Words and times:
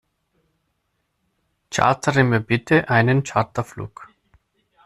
Chartere 1.71 2.23
mir 2.23 2.39
bitte 2.39 2.89
einen 2.89 3.21
Charterflug! 3.23 4.09